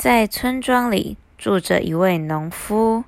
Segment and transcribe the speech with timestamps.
[0.00, 3.04] 在村庄里住着一位农夫，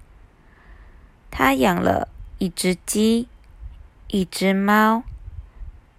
[1.30, 3.28] 他养了一只鸡、
[4.08, 5.02] 一只猫、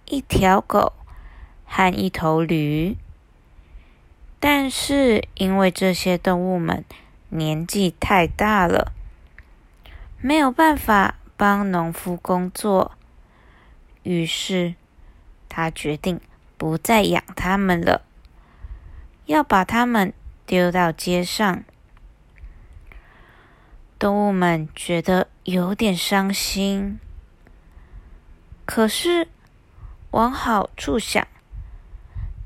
[0.04, 0.92] 一条狗
[1.66, 2.96] 和一头驴。
[4.38, 6.84] 但是因为这些动物们
[7.30, 8.92] 年纪太大了，
[10.20, 12.92] 没有办法帮农夫工作，
[14.04, 14.76] 于是
[15.48, 16.20] 他决定
[16.56, 18.02] 不再养它们了，
[19.26, 20.14] 要把它们。
[20.46, 21.64] 丢到街上，
[23.98, 26.98] 动物们觉得有点伤心。
[28.66, 29.28] 可是
[30.10, 31.26] 往好处想，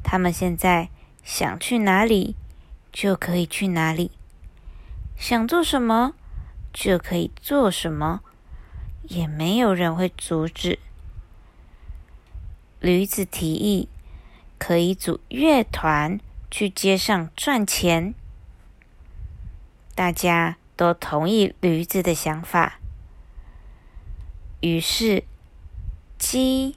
[0.04, 0.90] 他们现在
[1.24, 2.36] 想去哪里
[2.92, 4.12] 就可以去哪里，
[5.16, 6.14] 想做什么
[6.72, 8.20] 就可以做什么，
[9.02, 10.78] 也没有人会阻止。
[12.78, 13.88] 驴子提议
[14.56, 16.20] 可以组乐团。
[16.50, 18.14] 去街上赚钱，
[19.94, 22.78] 大家都同意驴子的想法。
[24.60, 25.24] 于是，
[26.18, 26.76] 鸡、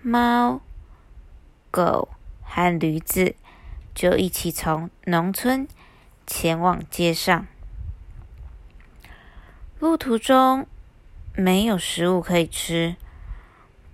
[0.00, 0.60] 猫、
[1.70, 2.08] 狗
[2.42, 3.34] 和驴子
[3.94, 5.68] 就一起从农村
[6.26, 7.46] 前往街上。
[9.80, 10.66] 路途中
[11.34, 12.96] 没有食物可以吃，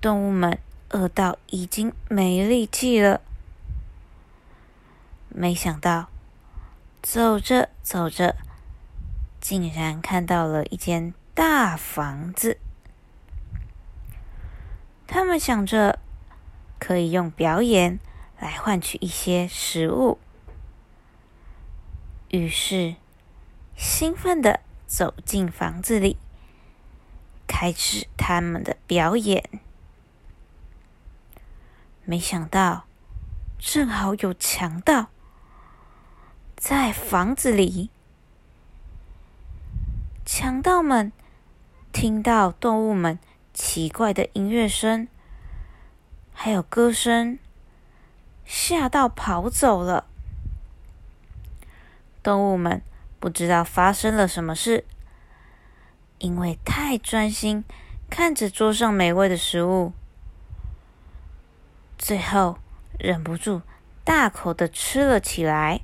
[0.01, 0.59] 动物们
[0.91, 3.21] 饿到已经没力气了。
[5.33, 6.09] 没想到，
[7.03, 8.37] 走着走着，
[9.41, 12.59] 竟然看到了一间大房子。
[15.07, 15.99] 他们想着
[16.79, 17.99] 可以用表演
[18.39, 20.19] 来换取一些食物，
[22.29, 22.97] 于是
[23.77, 26.17] 兴奋的走进房子里，
[27.47, 29.49] 开始他们的表演。
[32.05, 32.85] 没想到，
[33.59, 35.09] 正好有强盗。
[36.61, 37.89] 在房子里，
[40.27, 41.11] 强盗们
[41.91, 43.19] 听到动物们
[43.55, 45.09] 奇怪的音乐声，
[46.35, 47.39] 还有歌声，
[48.45, 50.07] 吓到跑走了。
[52.23, 52.83] 动物们
[53.19, 54.85] 不知道发生了什么事，
[56.19, 57.65] 因为太专心
[58.11, 59.95] 看着桌上美味的食物，
[61.97, 62.59] 最后
[62.99, 63.63] 忍不住
[64.05, 65.81] 大口的吃了起来。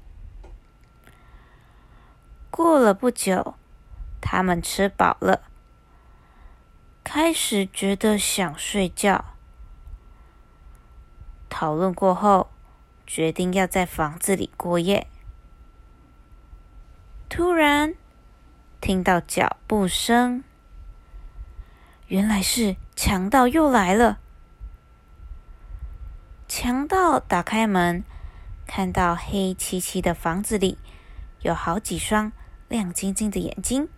[2.56, 3.54] 过了不久，
[4.18, 5.42] 他们吃饱了，
[7.04, 9.26] 开始觉得想睡觉。
[11.50, 12.48] 讨论过后，
[13.06, 15.06] 决定要在房子里过夜。
[17.28, 17.94] 突然
[18.80, 20.42] 听到脚步声，
[22.06, 24.18] 原来是强盗又来了。
[26.48, 28.02] 强盗打开门，
[28.66, 30.78] 看到黑漆漆的房子里
[31.42, 32.32] 有好几双。
[32.68, 33.88] 亮晶晶的眼睛，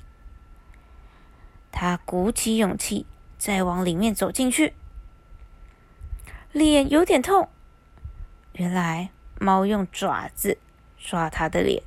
[1.73, 3.07] 他鼓起勇气
[3.39, 4.75] 再往里面走进去，
[6.53, 7.49] 脸有点痛。
[8.53, 10.59] 原来猫用爪子
[10.99, 11.83] 抓他的脸，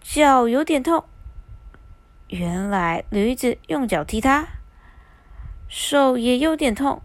[0.00, 1.04] 脚有点痛。
[2.28, 4.46] 原来驴子用脚踢他，
[5.68, 7.02] 手也有点痛。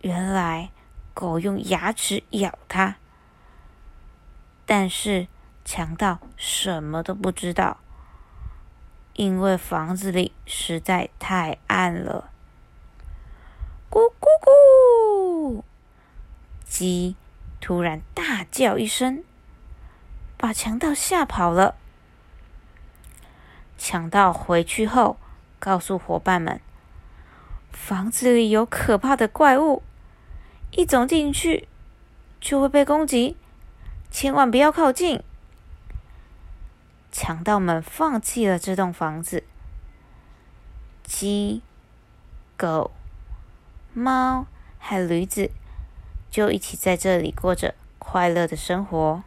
[0.00, 0.70] 原来
[1.14, 2.96] 狗用牙齿咬他，
[4.66, 5.28] 但是。
[5.64, 7.78] 强盗什么都不知道，
[9.14, 12.30] 因为房子里实在太暗了。
[13.90, 15.62] 咕咕咕！
[16.64, 17.16] 鸡
[17.60, 19.22] 突然大叫一声，
[20.36, 21.74] 把强盗吓跑了。
[23.76, 25.16] 强盗回去后，
[25.58, 26.60] 告诉伙伴们
[27.72, 29.82] ：“房子里有可怕的怪物，
[30.70, 31.68] 一走进去
[32.40, 33.36] 就会被攻击，
[34.10, 35.22] 千万不要靠近。”
[37.22, 39.44] 强盗们放弃了这栋房子，
[41.04, 41.60] 鸡、
[42.56, 42.92] 狗、
[43.92, 44.46] 猫
[44.78, 45.50] 和驴子
[46.30, 49.22] 就一起在这里过着快乐的生活。